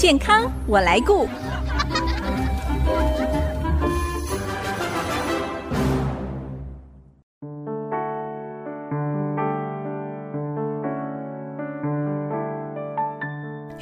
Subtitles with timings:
[0.00, 1.28] 健康我来顾。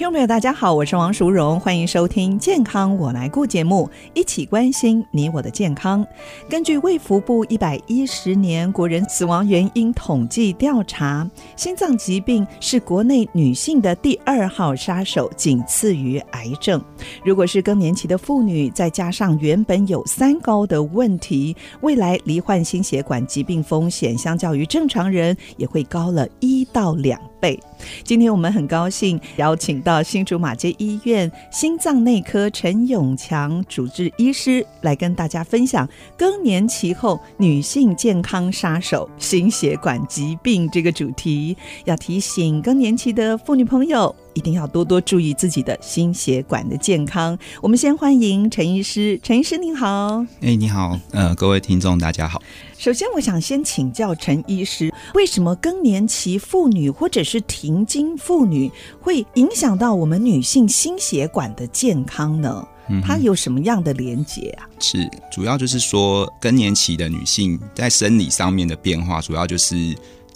[0.08, 6.02] 众朋友，大家好，我是王淑荣，欢迎收听《健康我来顾》节目，一起关心你我的健康。
[6.48, 16.82] 根据卫福部一百一十年国人死亡原因统计调查，心脏疾病是国内女性的第二号杀手，仅次于癌症。
[17.22, 27.58] 如果是更年期的妇女，再加上原本有三高的问题，未来罹患心血管疾病风险，相较于正常人也会高了一到两贝。
[28.04, 41.56] 今天我们很高兴邀请到新竹马街医院心脏内科陈永强主治医师来跟大家分享更年期后女性健康杀手心血管疾病这个主题。
[41.84, 47.36] 要提醒更年期的妇女朋友，一定要多多注意自己的心血管的健康。
[47.60, 50.24] 我们先欢迎陈医师，陈医师您好。
[50.40, 52.40] 哎，你好，呃，各位听众大家好。
[52.78, 62.64] 首先，我想先请教陈医师，为什么更年期妇女或者是停经妇女会影响到我们女性心血管的健康呢？
[63.04, 64.70] 它有什么样的连接啊？
[64.78, 69.74] 是，主要就是说更年期的女性在生理上面的变化，主要就是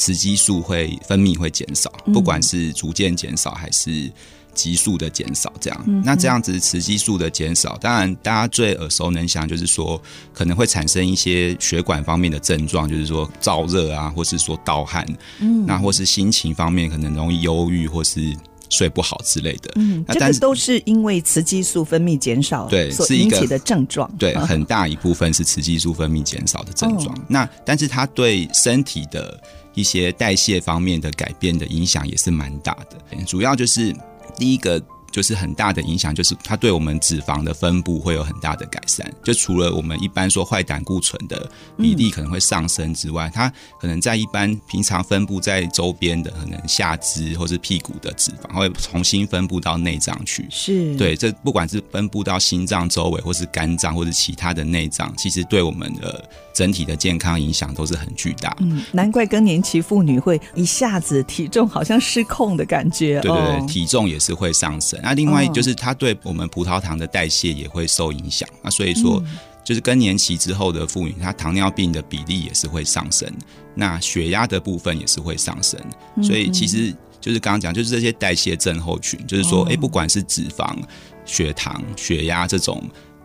[0.03, 4.11] 雌激素会分泌会减少，不管是逐渐减少还是。
[4.55, 9.99] 急速的减少，这样，那这样子雌激素的减少，当然大家最耳熟能详就是说，
[10.35, 15.07] 可能会产生一些血管方面的症状，就是说燥热啊，或是说盗汗，
[15.39, 18.21] 嗯，那或是心情方面可能容易忧郁或是
[18.69, 27.17] 睡不好之类的，嗯，这个都是因为雌激素分泌减少对所引起的症状，对，很大一部分是雌激素分泌减少的症状。
[27.17, 29.43] 哦、那但是它对身体的
[29.75, 33.95] 一些代谢方面的改变的影响也是蛮大的，主要就是。
[34.39, 34.83] 第一个
[35.13, 39.09] 就是很大的影响，就是它对我们脂肪的分布会有很大的改善。
[39.23, 50.47] 就除了我们一般说坏胆固醇的比例可能会上升之外，它可能在一般平常分布在周边的可能下肢或是屁股的脂肪，会重新分布到内脏去。
[50.51, 56.29] 是对，这不管是分布到心脏周围，或是肝脏，或是其他的内脏，其实对我们的。
[56.55, 58.55] 整体的健康影响都是很巨大。
[58.61, 63.23] 嗯，难怪更年期妇女会一下子体重好像失控的感觉。
[63.23, 65.01] 对对对，哦、体重也是会上升。
[65.03, 68.49] 那另外就是它对我们葡萄糖的代谢也会受影响。
[68.63, 69.23] 那所以说，
[69.65, 73.31] 就是更年期之后的妇女，她糖尿病的比例也是会上升。
[73.75, 75.81] 那血压的部分也是会上升。
[76.23, 80.77] 所以其实就是刚刚讲，就是这些代谢症候群，就是说，哎，不管是脂肪、
[81.25, 82.83] 血糖、血压这种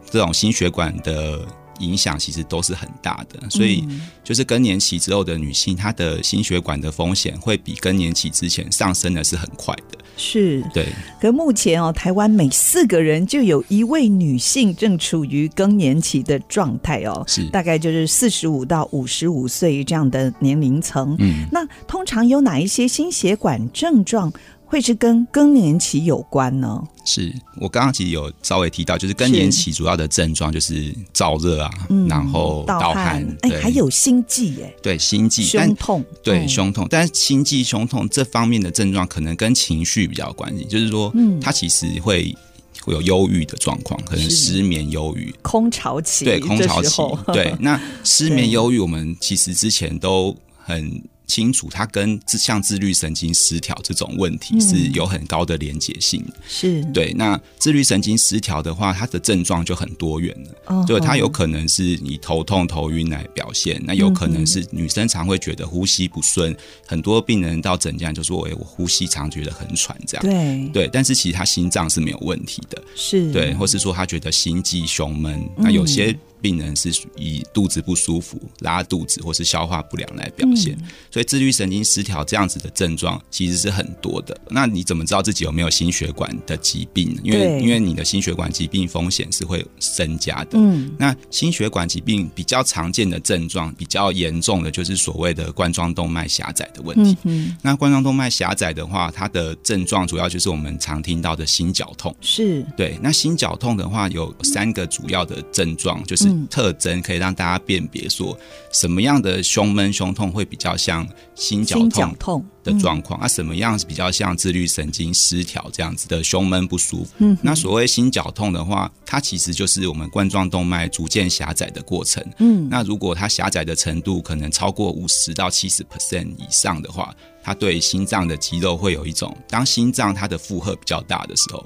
[0.09, 1.45] 这种心血管的。
[1.79, 3.87] 影响其实都是很大的，所以
[4.23, 9.96] 就是更年期之后的女性，她的心血管的风险会比更年期之前上升的是很快的。
[10.17, 10.87] 是，对。
[11.21, 21.15] 可目前哦，台湾每四个人就有一位女性正处于更年期的状态哦，是，大概就是四十五到五十五岁这样的年龄层。
[21.19, 24.33] 嗯，那通常有哪一些心血管症状？
[24.67, 26.83] 会是跟更年期有关呢？
[27.05, 31.71] 是我刚刚其实有稍微提到，就是更年期主要的症状就是燥热啊，
[32.09, 36.85] 然后盗汗，哎，还有心悸，哎，对，心悸、胸痛，对，胸痛。
[36.89, 42.35] 但是心悸、胸痛这方面的症状可能跟情绪比较有关系，就是说，嗯，它其实会
[42.83, 47.01] 会有忧郁的状况，可能失眠、忧郁、空巢期，对，空巢期，
[47.31, 47.55] 对。
[47.61, 51.01] 那 失眠、忧郁，我们其实之前都很。
[51.27, 56.25] 清楚，它跟像自律神经失调这种问题是有很高的连结性。
[56.47, 57.13] 是对。
[57.13, 60.85] 那自律神经失调的话，它的症状就很多元了。
[60.85, 66.55] 对，它有可能是你头痛、头晕来表现，那有可能是女生常会觉得呼吸不顺，
[66.85, 70.25] 很多病人到诊间就说：“哎，我呼吸常觉得很喘。”这样。
[70.25, 72.81] 对对，但是其实他心脏是没有问题的。
[72.95, 76.17] 是对，或是说他觉得心悸、胸闷，那有些。
[76.41, 84.39] 病人是以肚子不舒服、拉肚子或是消化不良来表现，嗯、所以自律神经失调这样子的症状其实是很多的。
[84.49, 87.19] 那你怎么知道自己有没有心血管的疾病？
[87.23, 90.51] 因为因为你的心血管疾病风险是会增加的。
[90.53, 97.17] 嗯，那心血管疾病比较常见的症状，比较严重的就是所谓的冠状动脉狭窄的问题。
[97.23, 102.15] 嗯，那冠状动脉狭窄的话，它的症状主要就是我们常听到的心绞痛。
[102.21, 102.97] 是对。
[103.01, 106.26] 那心绞痛的话，有三个主要的症状，就是。
[106.49, 108.37] 特征可以让大家辨别说
[108.71, 117.11] 什么样的胸闷、胸痛会比较像心绞痛的状况，啊，什么样是比较像自律神经失调这样子的胸闷不舒服。
[117.19, 122.23] 嗯，那所谓心绞痛的话，它其实就是我们冠状动脉逐渐狭窄的过程。
[122.39, 131.65] 嗯，那如果它狭窄的程度可能超过五十到七十 percent 以上的话，它对心脏的肌肉会有一种，当心脏它的负荷比较大的时候。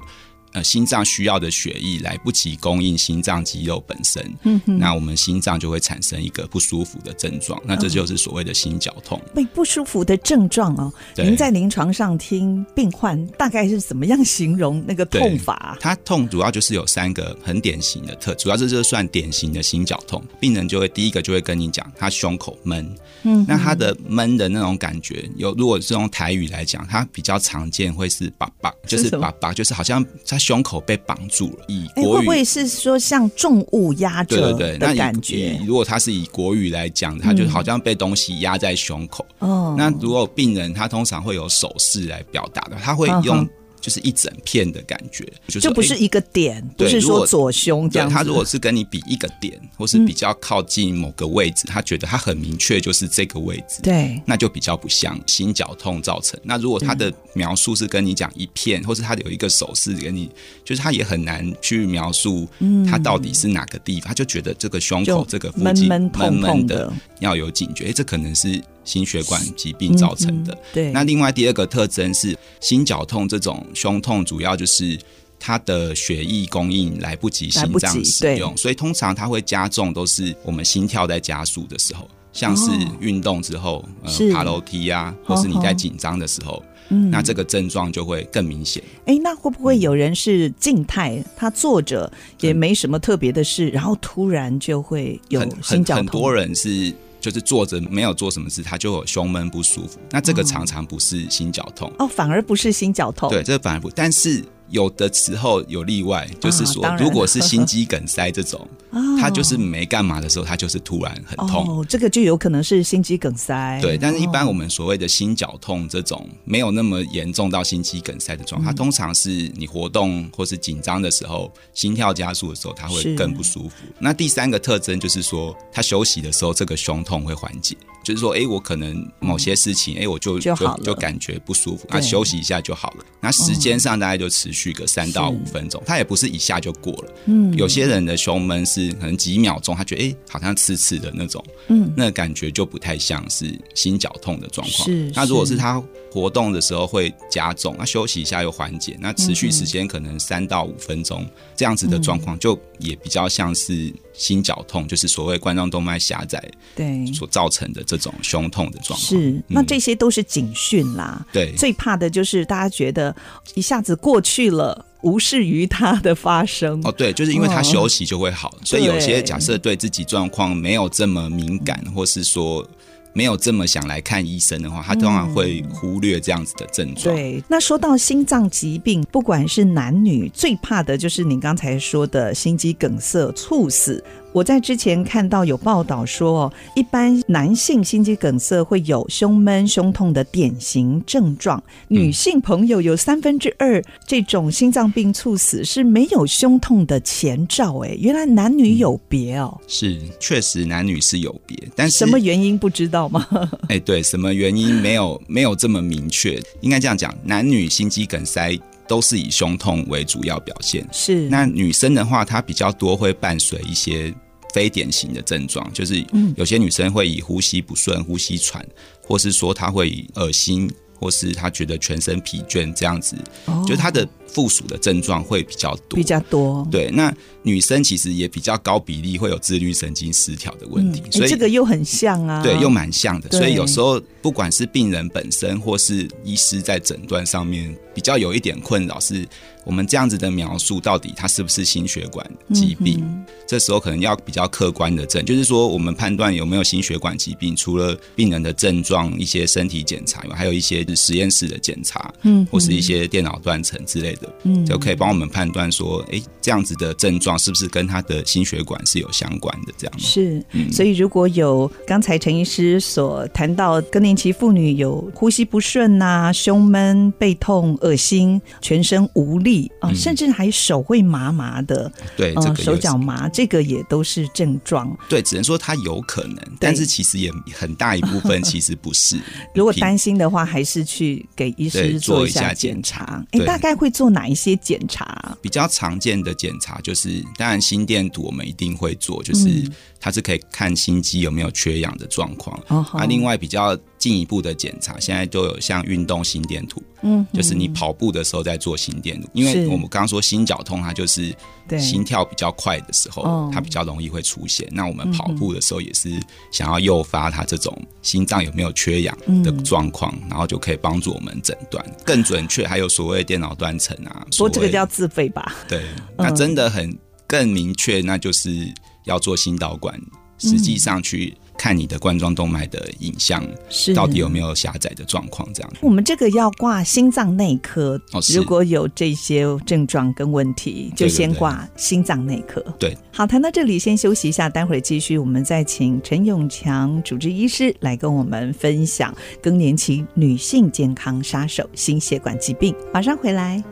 [0.52, 9.20] 呃心脏需要的血液来不及供应心脏肌肉本身，嗯哼，那我们心脏就会产生一个不舒服的症状，那这就是所谓的心绞痛。
[9.34, 15.76] 被不舒服的症状哦，您在临床上听病患大概是怎么样形容那个痛法？
[15.80, 20.22] 它痛主要就是有三个很典型的特，主要这就是算典型的心绞痛。
[20.38, 31.64] 病人就会第一个就会跟你讲，他胸口闷，嗯，那他的闷的那种感觉，有如果是用台语来讲，他比较常见会是爸爸，就是爸爸，就是好像他胸口被绑住了。
[31.68, 34.36] 以国语、欸、会不会是说像重物压着？
[34.36, 35.58] 对对对，那感觉。
[35.66, 39.24] 如果他是以国语来讲，他就好像被东西压在胸口。
[39.38, 43.48] 哦、嗯，那如果病人他通常会有手势来表达的，他会用。
[43.82, 48.08] 就是一整片的感觉，就是、就不是一个点，不是说左胸这样。
[48.08, 56.38] 他如果是跟你比一个点，或是比较靠近某个位置，嗯、他觉得他很明确就是这个位置，对，那就比较不像心绞痛造成。
[56.44, 60.30] 那如果他的描述是跟你讲一片，或是他有一个手势给你，
[60.64, 62.48] 就是他也很难去描述
[62.88, 68.62] 他到底是哪个地方，嗯、他就觉得这个胸口这个附近闷闷的，要有警觉，哎，这可能是。
[68.84, 70.56] 心血管疾病造成的。
[70.72, 70.90] 对。
[70.92, 74.98] 那另外第二个特征是心绞痛，这种胸痛主要就是
[75.38, 82.70] 它的血液供应来不及心脏使用，所以通常它会加重，都是我们心跳在加速的时候，像是
[83.00, 88.82] 运动之后，呃，爬楼梯啊，或是你在紧张的时候，嗯那这个症状就会更明显。
[89.06, 95.96] 哎，那会不会有人是静态，他坐着也没什么特别的事，然后突然就会有心绞痛？
[95.96, 96.94] 很多人是。
[97.22, 99.98] 就是坐着没有做什么事，他就有胸闷不舒服。
[100.10, 103.30] 那这个常常不是心绞痛哦，反而不是心绞痛。
[103.30, 104.44] 对，这个反而不，但是。
[104.72, 108.66] 有的时候有例外，就是说，如果是心肌梗塞这种，
[109.20, 111.64] 他就是没干嘛的时候，他就是突然很痛。
[111.68, 113.78] 哦，这个就有可能是心肌梗塞。
[113.82, 123.74] 对，但是一般我们所谓的心绞痛这种，没有那么严重到心肌梗塞的状况，它通常是你活动或是紧张的时候，心跳加速的时候，它会更不舒服。
[123.98, 127.76] 那第三个特征就是说，他休息的时候，这个胸痛会缓解。
[128.02, 133.04] 就是说，哎，我可能某些事情，哎，我就就就感觉不舒服，那休息一下就好了。
[133.20, 137.14] 那时间上大概就持续个三到五分钟，它也不是一下就过了。
[137.26, 144.88] 嗯，有些人的胸闷是可能几秒钟，他觉得哎，好像刺刺的那种，嗯，那感觉就不太像是心绞痛的状况。
[144.88, 151.24] 是，那如果是他活动的时候会加重，那休息一下又缓解，那持续时间可能三到五分钟
[151.56, 153.92] 这样子的状况，就也比较像是。
[154.14, 156.42] 心绞痛就是所谓冠状动脉狭窄
[156.74, 159.00] 对所造成的这种胸痛的状况。
[159.00, 161.24] 是，那这些都是警讯啦。
[161.32, 163.14] 对，最怕的就是大家觉得
[163.54, 166.80] 一下子过去了，无视于它的发生。
[166.84, 172.68] 哦，对，就是因为他休息就会好，所以有些假设对自己状况没有这么敏感，或是说。
[173.12, 177.14] 没有这么想来看医生的话，他通常会忽略这样子的症状。
[177.14, 184.02] 对，那说到心脏疾病，不管是男女，最怕的就是你刚才说的心肌梗塞、猝死。
[184.32, 197.78] 我在之前看到有报道说，一般男性心肌梗塞会有胸闷、胸痛的典型症状，女性朋友有三分之二这种心脏病猝死是没有胸痛的前兆。
[197.80, 199.60] 哎，原来男女有别哦。
[199.68, 203.26] 是，确实男女是有别，但是什么原因不知道吗？
[203.68, 206.42] 哎，对，什么原因没有没有这么明确。
[206.62, 208.58] 应该这样讲，男女心肌梗塞
[208.88, 210.86] 都是以胸痛为主要表现。
[210.90, 214.12] 是，那女生的话，她比较多会伴随一些。
[214.52, 216.04] 非典型的症状就是，
[216.36, 218.66] 有些女生会以呼吸不顺、呼吸喘，
[219.02, 223.16] 或是说她会恶心，或是她觉得全身疲倦这样子，
[223.46, 226.66] 哦、就是她的附属的症状会比较多，比较多。
[226.70, 233.30] 对，那女生其实也比较高比例会有自律神经失调的问题，嗯、所以、欸、这个又很像啊，对，又蛮像的。
[233.30, 239.26] 所以有时候不管是病人本身，或是医师在诊断上面，比较有一点困扰是。
[239.64, 242.98] 我们这样子的描述，到底它是不是心血管疾病？
[243.00, 259.72] 嗯、这时候可能要比较客观的证，就是说我们判断有没有心血管疾病，除了病人的症状、一些身体检查还有一些实验室的检查，嗯，或是一些电脑断层之类的，嗯，就可以帮我们判断说，哎，这样子的症状是不是跟他的心血管是有相关的？
[259.76, 269.70] 这样是，所以如果有刚才陈医师所谈到更年期妇女有呼吸不顺呐、啊、胸闷、背痛、恶心、全身无力。
[269.80, 274.96] 啊，甚至还手会麻麻的，对，手脚麻，这个也都是症状。
[275.08, 279.18] 对，只能说它有可能，但是其实也很大一部分 其实不是。
[279.54, 283.24] 如果担心的话，还是去给医师做一下检查。
[283.32, 285.36] 哎，大概会做哪一些检查？
[285.40, 292.58] 比较常见的检查就是，当然心电图我们一定会做，就是它是可以看心肌有没有缺氧的状况。
[292.66, 301.34] 啊，另外比较进一步的检查，现在都有像运动心电图，嗯，就是你跑步的时候在做心电图，因为我们刚刚说心绞痛，它就是
[301.78, 304.68] 心跳比较快的时候，它比较容易会出现。
[304.72, 306.10] 那我们跑步的时候也是
[306.50, 312.66] 想要诱发它这种心脏有没有缺氧的状况，然后就可以帮助我们诊断更准确。
[312.66, 315.54] 还有所谓电脑断层啊，说这个叫自费吧？
[315.68, 315.84] 对，
[316.16, 316.96] 那真的很
[317.32, 318.70] 更明确，那就是
[319.04, 319.98] 要做心导管，
[320.36, 321.34] 实际上去。
[321.58, 325.48] 看你的冠状动脉的影像，是到底有没有狭窄的状况？
[325.54, 332.60] 这样，我们这个要挂心脏内科，哦，如果有这些症状跟问题，就先挂心脏内科。
[332.80, 342.74] 对，对，对，好，谈到这里先休息一下，待会儿继续，我们再请陈永强主治医师来跟我们分享更年期女性健康杀手——心血管疾病。
[342.92, 343.62] 马上回来。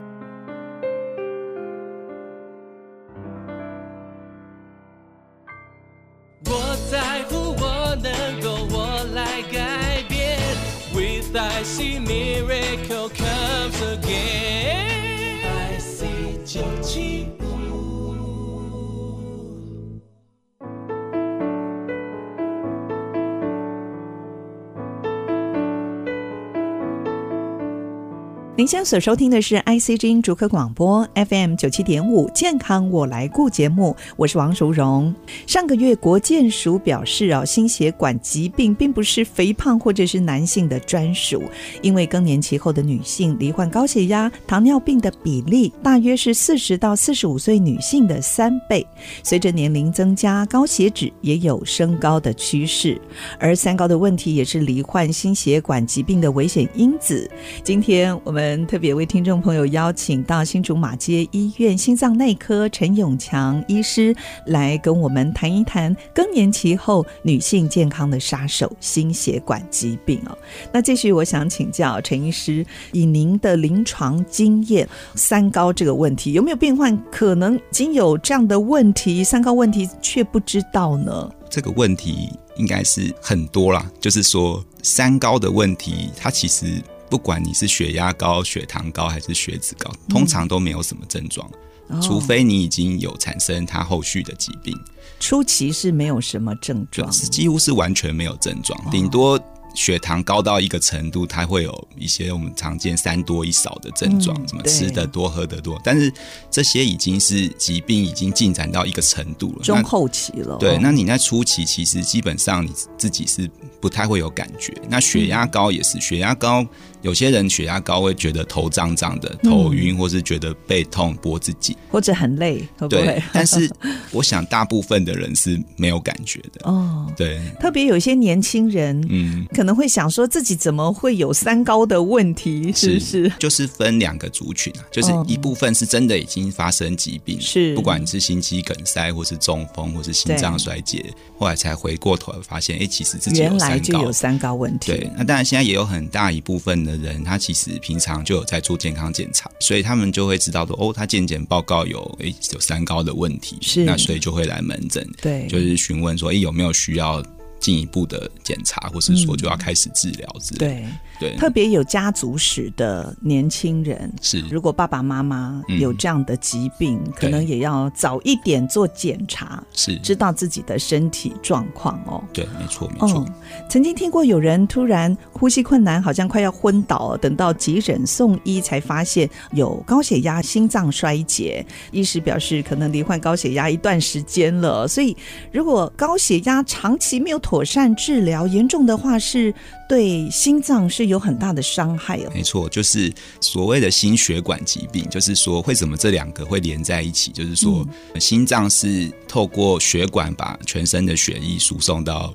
[28.60, 35.14] 您现在所收听的是 IC 之音竹科广播 FM 九七点五健康我来顾节目，我是王淑荣。
[35.46, 41.42] 上个月国健署表示啊，心血管疾病并不是肥胖或者是男性的专属，
[41.80, 48.86] 因为更年期后的女性罹患高血压、糖尿病的比例大约是四十到四十五岁女性的三倍。
[49.22, 53.00] 随着年龄增加，高血脂也有升高的趋势，
[53.38, 57.26] 而三高的问题也是罹患心血管疾病的危险因子。
[57.64, 58.49] 今天我们。
[58.66, 64.14] 特别为听众朋友邀请到新竹马街医院心脏内科陈永强医师
[64.46, 70.36] 来跟我们谈一谈更年期后女性健康的杀手——心血管疾病哦。
[70.72, 81.30] 那继续，我想请教陈医师，以您的临床经验，三高这个问题有没有病患可能已经有这样的问题，三高问题却不知道呢？
[81.48, 86.82] 这个问题应该是很多啦，就是说三高的问题，它其实。
[87.10, 91.50] 不管你是血压高、血糖高还是血脂高，通常都没有什么症状，
[91.88, 94.78] 嗯，除非你已经有产生它后续的疾病。
[95.18, 99.38] 初期是没有什么症状，是几乎是完全没有症状，顶多。
[99.72, 105.80] 血糖高到一个程度，它会有一些我们常见三多一少的症状，什么吃的多、喝的多。
[105.84, 106.12] 但是
[106.50, 110.56] 这些已经是疾病已经进展到一个程度了，中后期了。
[110.56, 113.48] 对，那你在初期其实基本上你自己是
[113.80, 114.74] 不太会有感觉。
[114.88, 116.66] 那血压高也是，血压高
[117.02, 123.02] 有些人血压高会觉得头胀胀的、头晕，或是觉得背痛、脖子紧，或者很累，会不会？
[123.02, 123.22] 对。
[123.32, 123.70] 但是
[124.10, 127.06] 我想大部分的人是没有感觉的哦。
[127.16, 129.46] 对，特别有一些年轻人，嗯。
[129.54, 133.10] 可能会想说自己怎么会有三高的问题，是不是？
[133.10, 141.04] 是就是分两个族群啊，就是一部分是真的已经发生疾病，是不管你是心肌梗塞，或是中风，或是心脏衰竭，
[141.38, 144.92] 后来才回过头发现，哎，其实自己有三高，原来就有三高问题。
[144.92, 157.22] 对，那当然现在也有很大一部分的人，他其实平常就有在做健康检查，所以他们就会知道说，哦，他健检报告有诶有三高的问题，是那所以就会来门诊，对，就是询问说，诶，有没有需要。
[157.60, 160.58] 进一步的检查，或是说就要开始治疗之类。
[160.58, 160.86] 对
[161.20, 172.24] 对，特别有家族史的年轻人是，如果爸爸妈妈有这样的疾病，嗯，可能也要早一点做检查，是知道自己的身体状况哦。
[172.32, 173.34] 对，没错没错，嗯。
[173.68, 181.64] 曾经听过有人突然呼吸困难，好像快要昏倒，等到急诊送医才发现有高血压、心脏衰竭。
[181.92, 185.14] 医师表示，可能罹患高血压一段时间了，所以
[185.52, 189.52] 如果高血压长期没有妥善治疗，严重的话是
[189.88, 192.30] 对心脏是有很大的伤害哦。
[192.32, 197.32] 没错，就是所谓的心血管疾病，就是说为什么这两个会连在一起？
[197.32, 197.84] 就是说，
[198.20, 202.32] 心脏是透过血管把全身的血液输送到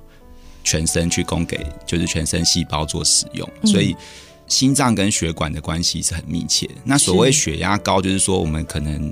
[0.62, 3.96] 全身去供给，就是全身细胞做使用，所以
[4.48, 6.68] 心脏跟血管的关系是很密切。
[6.84, 9.10] 那所谓血压高，就是说我们可能。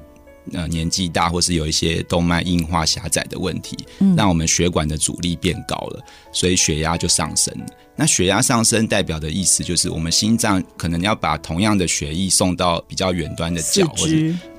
[0.52, 7.54] 呃，年纪大或是有一些动脉硬化狭窄的问题，嗯，让我们血管的阻力变高了，所以血压就上升。
[7.96, 14.14] 那血压上升代表的意思就是，我们心脏可能要把同样的血液送到比较远端的脚，或者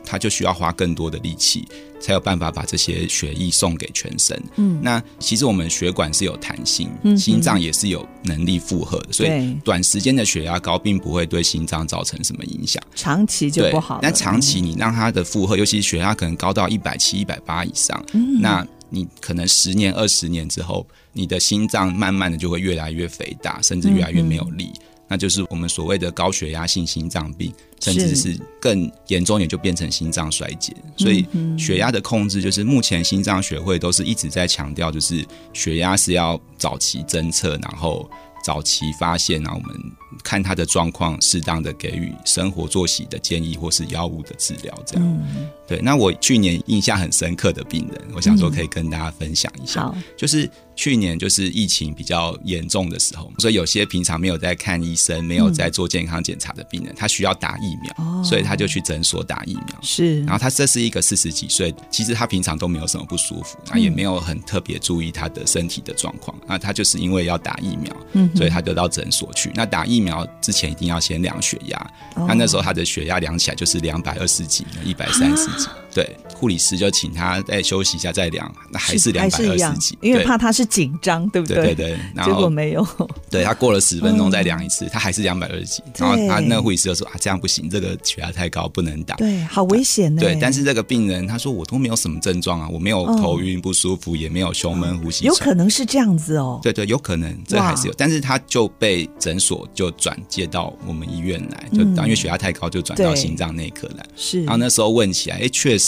[0.06, 1.68] 它就需要花更多的力气。
[1.98, 4.40] 才有办法把这些血液送给全身。
[4.58, 12.84] 嗯，那其实我们血管是有弹性，嗯，心脏也是有能力负荷的，所以短时间的血压高并不会对心脏造成什么影响。
[12.94, 14.00] 长期就不好。
[14.04, 24.66] 那长期你让它的负荷，尤其是血压可能高到一百七、一百八以上，嗯，那你可能十年、二十年之后，你的心脏慢慢的就会越来越肥大，甚至越来越没有力。
[24.66, 30.76] 嗯嗯那就是我们所谓的高血压性心脏病，甚至是更严重一点就变成心脏衰竭。
[30.98, 31.24] 所以
[31.60, 35.24] 血压的控制，就是目前心脏学会都是一直在强调，就是
[35.54, 38.10] 血压是要早期侦测，然后
[38.44, 39.80] 早期发现，然后我们
[40.24, 44.74] 看他的状况，适当的给予生活作息的建议或是药物的治疗。
[44.86, 45.24] 这样，
[45.68, 45.80] 对。
[45.82, 50.50] 那我去年印象很深刻的病人，我想说可以跟大家分享一下，就是。
[50.78, 59.80] 去年就是疫情比较严重的时候，所以有些平常没有在看医生、没有在做健康检查的病人，他需要打疫苗，所以他就去诊所打疫苗。
[59.82, 66.38] 是，然后他这是一个四十几岁，其实他平常都没有什么不舒服，那，也没有很特别注意他的身体的状况。
[66.46, 69.50] 那他就是因为要打疫苗，嗯所以他就到诊所去。
[69.56, 70.05] 那打疫苗
[70.42, 71.92] 之前一定要先量血压，
[72.28, 75.68] 那那时候他的血压量起来就是两百二十几、一百三十几。
[75.96, 81.56] 对，护理师就请他再休息一下再量，那还是两百二十几，因为怕他是紧张，对不对？
[81.56, 82.86] 对对对，然后结果没有。
[83.30, 85.82] 对，他过了十分钟再量一次，他还是两百二十几。
[85.98, 89.16] 然后他那个护理师就说啊，这样不行，这个血压太高，不能打。
[89.16, 90.20] 对，好危险呢。
[90.20, 95.24] 对，但是这个病人他说我都没有什么症状啊，我没有头晕不舒服，也没有胸闷、呼吸。
[95.24, 96.60] 有可能是这样子哦。
[96.62, 104.06] 对对，有可能这还是有，但是他就被诊所就转接到我们医院来，就当因为血压太高，就转到心脏内科来。
[104.18, 105.85] 是，然后那时候问起来，哎，确实。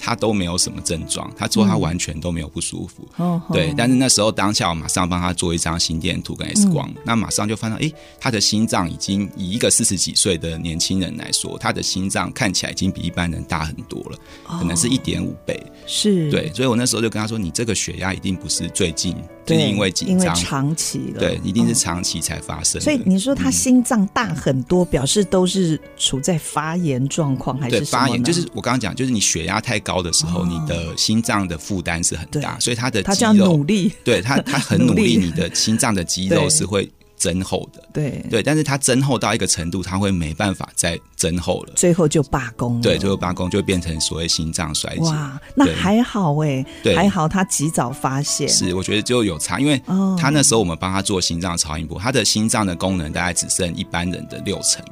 [0.00, 3.74] 他都没有什么症状，他说他完全都没有不舒服，嗯、对。
[3.76, 16.52] 但是那时候当下我马上帮他做一张心电图跟 X 光，嗯、那马上就发现，哎，他的心脏已经以一个四十几岁的年轻人来说，他的心脏看起来已经比一般人大很多了，可能是一点五倍，是对。
[16.54, 19.16] 所以我那时候就跟他说，你这个血压一定不是最近。
[19.48, 22.80] 就是因为紧张，因为长期了，对，一定是长期才发生。
[22.80, 28.22] 所以你说他心脏大很多，表示都是处在发炎状况，还是发炎？
[28.22, 36.88] 就是我刚刚讲，就是你血压太高的时候，你的心脏的负担是很大，所以他的肌肉努力，对他他很 努力，你的心脏的肌肉是会。
[37.18, 42.80] 增厚的，对对，但是它增厚到一个程度，它会没办法再增厚了，最后就罢工了。
[42.80, 45.02] 对，最后罢工就变成所谓心脏衰竭。
[45.02, 48.48] 哇，那还好哎，对，还好他及早发现。
[48.48, 49.80] 是，我觉得就有差，因为
[50.18, 54.84] 他那时候我们帮他做心脏超音波，他的心脏的功能大概只剩一般人的六成。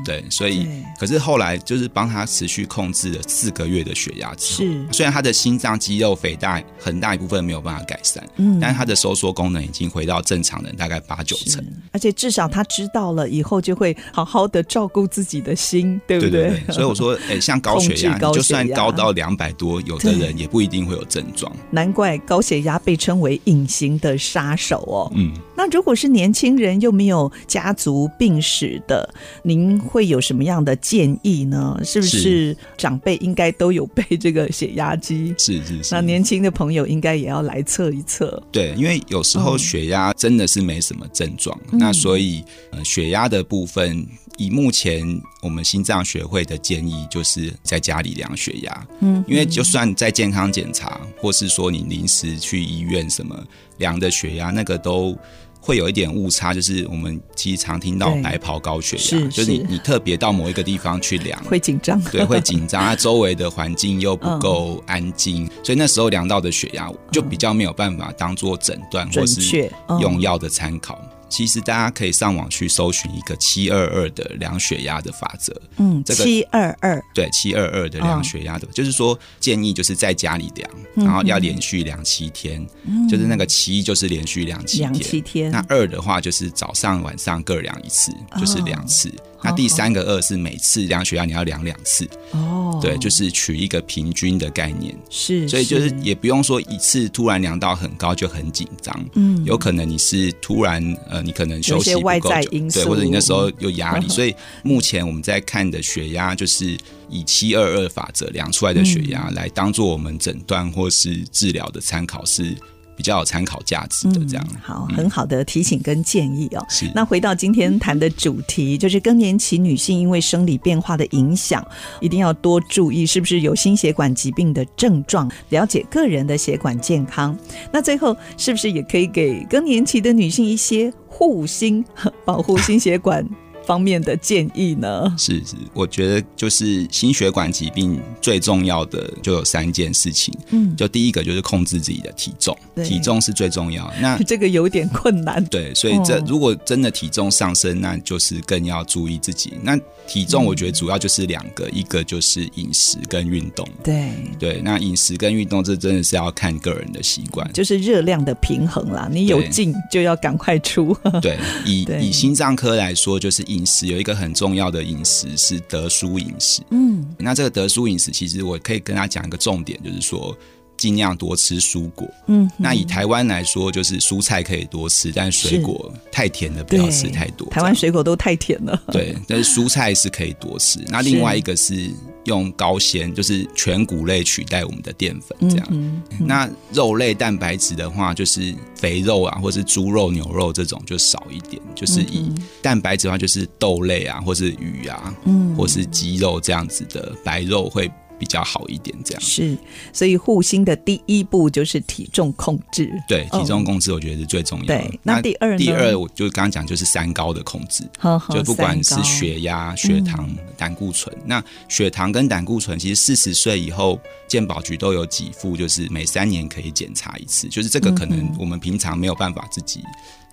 [0.00, 0.66] 嗯，对，所以
[0.98, 16.30] 可是后来就是帮他持续控制了四个月的血压之后，是虽然他的心脏肌肉肥大很大一部分没有办法改善，嗯，但是他的收缩功能已经回到正常人大概八九成，而且至少他知道了以后就会好好的照顾自己的心，对不对？
[16.30, 21.50] 对对对，所以我说， 哎、欸，像高血压，高血压就算高到两百多，有的人也不一定会有症状。
[21.70, 25.12] 难怪高血压被称为隐形的杀手哦。
[25.14, 29.08] 嗯，那如果是年轻人又没有家族病史的。
[29.42, 31.76] 您会有什么样的建议呢？
[31.82, 35.34] 是不是长辈应该都有备这个血压机？
[35.36, 35.94] 是是是。
[35.94, 38.40] 那年轻的朋友应该也要来测一测。
[38.52, 45.04] 对，因为有时候血压真的是没什么症状，嗯、那所以呃血压的部分，以目前
[45.42, 48.86] 我们心脏学会的建议，就是在家里量血压。
[49.00, 53.36] 嗯，因为就算在健康检查，或是说你临时去医院什么
[53.78, 55.18] 量的血压，那个都。
[55.60, 69.70] 会有一点误差，就是我们其实常听到白袍高血压，就是你你特别到某一个地方去量，会紧张，对，会紧张，它 周围的环境又不够安静，嗯、所以那时候量到的血压就比较没有办法当做诊断或是
[70.00, 70.98] 用药的参考。
[71.30, 75.58] 其实大家可以上网去搜寻一个七二二的量血压的法则。
[75.76, 82.66] 嗯，这个七二二对七二二的量血压的，就是说建议就是在家里量，然后要连续量七天，
[83.08, 85.50] 就是那个七就是连续量七天，七天。
[85.50, 89.10] 那二的话就是早上晚上各量一次，就是两次。
[89.42, 92.06] 那第三个二是每次量血压你要量两次。
[92.32, 94.94] 哦，对，就是取一个平均的概念。
[95.08, 98.94] 是，所以就是也不用说一次突然量到很高就很紧张。
[99.14, 101.20] 嗯，有可能你是突然呃。
[101.30, 106.76] 你可能休息不够久，对，或者你那时候有压力，所以目前我们在看的血压就是
[107.08, 112.56] 以七二二法则量出来的血压来当做我们诊断或是治疗的参考是。
[113.00, 116.62] 比较有参考价值的这样，嗯、好，很好的提醒跟建议哦。
[116.68, 121.66] 是，那回到今天谈的主题，就是更年期女性因为生理变化的影响，
[121.98, 127.34] 一定要多注意是不是有心血管疾病的症状，了解个人的血管健康。
[127.72, 131.82] 那最后是不是也可以给更年期的女性一些护心，
[132.26, 133.26] 保护心血管？
[133.70, 135.14] 方面的建议呢？
[135.16, 140.36] 是是，我觉得就是心血管疾病最重要的就有三件事情。
[140.50, 143.88] 嗯，就第一个就是控制自己的体重，体重是最重要。
[144.00, 145.44] 那 这个有点困难。
[145.44, 149.52] 对，所以这如果真的体重上升，那就是更要注意自己。
[149.62, 149.78] 那
[150.08, 153.64] 体重我觉得主要就是两个，一个就是饮食跟运动。
[153.84, 159.08] 对对，那饮食跟运动这真的是要看个人的习惯，就是热量的平衡啦。
[159.12, 160.96] 你有进就要赶快出。
[161.22, 166.62] 对，以以心脏科来说，就是饮食有一个很重要的饮食是德舒饮食。
[166.70, 170.36] 嗯，那这个德舒饮食，其实我可以跟他讲一个重点，就是说。
[170.80, 172.08] 尽量多吃蔬果。
[172.26, 177.46] 嗯，那以台湾来说，就是蔬菜可以多吃，但水果太甜的不要吃太多。
[177.50, 178.82] 台湾水果都太甜了。
[178.90, 180.80] 对，但是蔬菜是可以多吃。
[180.88, 181.90] 那另外一个是
[182.24, 185.66] 用高纤，就是全谷类取代我们的淀粉，这样。
[185.70, 191.60] 嗯嗯、那肉类蛋白质的话，就是肥肉啊，或是猪肉、牛肉这种就少一点。
[191.74, 197.90] 就是以蛋白质的话，就是豆类啊，或是鱼啊，嗯，或是鸡肉这样子的白肉会。
[198.20, 199.56] 比较好一点，这样是，
[199.94, 202.92] 所以护心的第一步就是体重控制。
[203.08, 204.74] 对，体重控制我觉得是最重要的。
[204.76, 205.58] 对，那第二呢？
[205.58, 210.28] 第二，我就刚刚讲，就是三高的控制，呵呵就不管是血压、血糖、
[210.58, 211.14] 胆固醇。
[211.16, 217.48] 嗯、那血糖跟胆固醇，其实四十岁以后，健保局都有给付，就是每三年可以检查一次。
[217.48, 219.82] 就是这个可能我们平常没有办法自己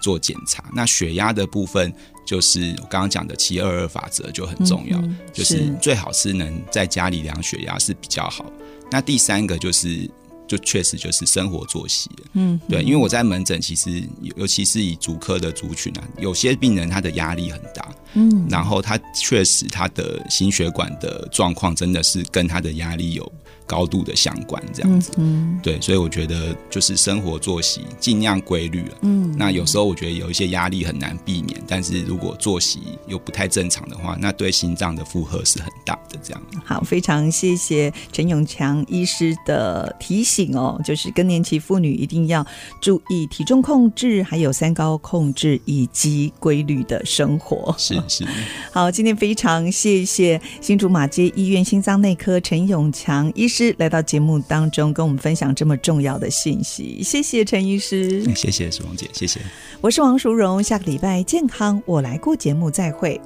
[0.01, 0.61] 做检查。
[0.67, 1.93] 嗯、那血压的部分。
[2.27, 8.45] 就是我刚刚讲的七二二法则就很重要，嗯、就是最好是能在家里量血压是比较好。
[8.91, 10.09] 那第三个就是，
[10.45, 12.09] 就确实就是生活作息。
[12.33, 14.03] 嗯，对，因为我在门诊，其实
[14.35, 23.31] 尤其是以足科的族群啊，有些病人他的压力很大，嗯，然后他确实他的心血管的状况真的是跟他的压力有。
[23.69, 28.97] 高度的相关这样子，嗯，对，所以我觉得就是生活作息尽量规律了。
[29.01, 36.17] 嗯，那有时候我觉得有一些压力很难避免，但是如果作息又不太正常的话，那对心脏的负荷是很大的。
[36.23, 36.41] 这样。
[36.63, 42.47] 好，非常谢谢陈永强医师的提醒哦，就是更年期妇女一定要
[42.81, 47.75] 注意体重控制，还有三高控制以及规律的生活。
[47.77, 48.25] 是是。
[48.71, 53.75] 好，今天非常谢谢新竹马街医院心脏内科陈永强医师。
[53.77, 59.39] 来到节目当中，跟我们分享这么重要的信息，谢谢陈医师，谢谢淑荣姐，谢谢，
[59.81, 63.19] 我是王淑荣，下个礼拜健康我来过节目再会。